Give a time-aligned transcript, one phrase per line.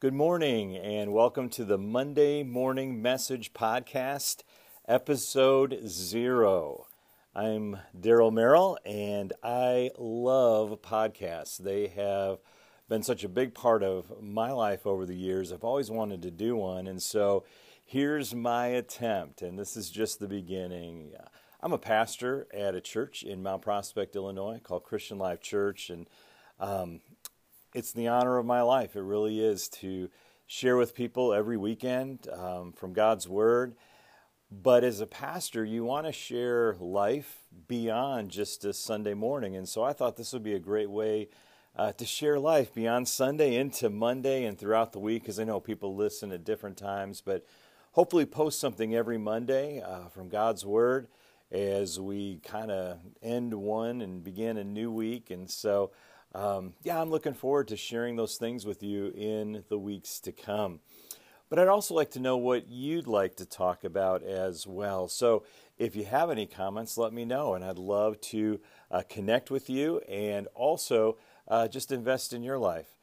[0.00, 4.44] Good morning, and welcome to the Monday Morning Message Podcast,
[4.86, 6.86] episode zero.
[7.34, 11.58] I'm Daryl Merrill, and I love podcasts.
[11.58, 12.38] They have
[12.88, 15.52] been such a big part of my life over the years.
[15.52, 17.42] I've always wanted to do one, and so
[17.84, 21.14] here's my attempt, and this is just the beginning.
[21.60, 26.08] I'm a pastor at a church in Mount Prospect, Illinois, called Christian Life Church, and
[26.60, 27.00] um,
[27.78, 28.96] it's the honor of my life.
[28.96, 30.10] It really is to
[30.48, 33.76] share with people every weekend um, from God's Word.
[34.50, 39.54] But as a pastor, you want to share life beyond just a Sunday morning.
[39.54, 41.28] And so I thought this would be a great way
[41.76, 45.60] uh, to share life beyond Sunday into Monday and throughout the week, because I know
[45.60, 47.20] people listen at different times.
[47.24, 47.46] But
[47.92, 51.06] hopefully, post something every Monday uh, from God's Word
[51.52, 55.30] as we kind of end one and begin a new week.
[55.30, 55.92] And so
[56.34, 60.32] um, yeah, I'm looking forward to sharing those things with you in the weeks to
[60.32, 60.80] come.
[61.48, 65.08] But I'd also like to know what you'd like to talk about as well.
[65.08, 65.44] So
[65.78, 69.70] if you have any comments, let me know, and I'd love to uh, connect with
[69.70, 72.94] you and also uh, just invest in your life.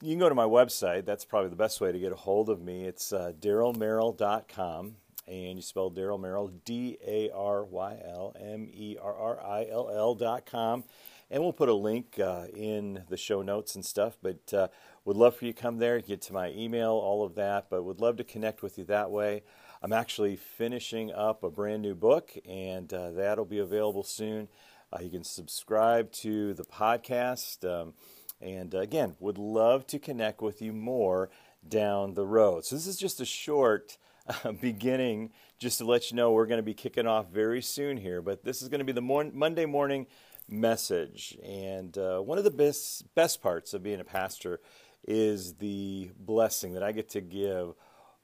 [0.00, 1.04] You can go to my website.
[1.04, 2.84] That's probably the best way to get a hold of me.
[2.84, 4.96] It's uh, darylmerrill.com,
[5.28, 9.66] and you spell Daryl Merrill, D A R Y L M E R R I
[9.70, 10.84] L L dot com.
[11.30, 14.16] and we'll put a link uh, in the show notes and stuff.
[14.22, 14.68] But uh,
[15.04, 17.68] would love for you to come there, get to my email, all of that.
[17.70, 19.42] But would love to connect with you that way.
[19.82, 24.48] I'm actually finishing up a brand new book, and uh, that'll be available soon.
[24.92, 27.64] Uh, you can subscribe to the podcast.
[27.64, 27.92] Um,
[28.40, 31.30] and uh, again, would love to connect with you more
[31.66, 32.64] down the road.
[32.64, 36.58] So, this is just a short uh, beginning, just to let you know we're going
[36.58, 38.22] to be kicking off very soon here.
[38.22, 40.06] But this is going to be the mor- Monday morning
[40.48, 41.36] message.
[41.44, 44.60] And uh, one of the best, best parts of being a pastor
[45.06, 47.74] is the blessing that I get to give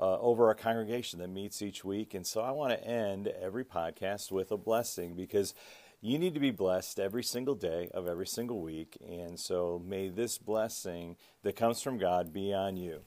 [0.00, 2.14] uh, over our congregation that meets each week.
[2.14, 5.54] And so I want to end every podcast with a blessing because
[6.00, 8.96] you need to be blessed every single day of every single week.
[9.06, 13.00] And so may this blessing that comes from God be on you.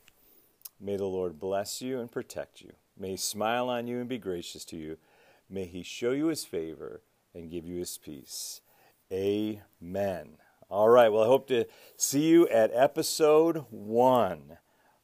[0.83, 2.71] May the Lord bless you and protect you.
[2.97, 4.97] May he smile on you and be gracious to you.
[5.47, 7.01] May he show you his favor
[7.35, 8.61] and give you his peace.
[9.11, 10.37] Amen.
[10.69, 11.09] All right.
[11.09, 11.65] Well, I hope to
[11.97, 14.57] see you at episode one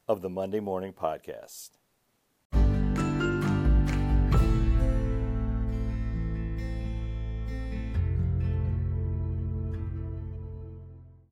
[0.08, 1.72] of the Monday Morning Podcast.